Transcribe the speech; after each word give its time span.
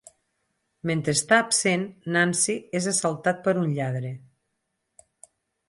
Mentre 0.91 1.13
està 1.17 1.37
absent, 1.43 1.83
Nancy 2.17 2.57
és 2.81 2.89
assaltat 2.95 3.45
per 3.47 3.55
un 3.67 3.71
lladre. 3.79 4.15